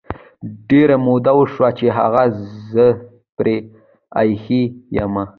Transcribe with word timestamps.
ډیري 0.69 0.97
مودې 1.05 1.31
وشوی 1.35 1.69
چې 1.77 1.85
هغه 1.97 2.23
زه 2.71 2.85
پری 3.37 3.55
ایښي 4.19 4.61
یمه 4.97 5.23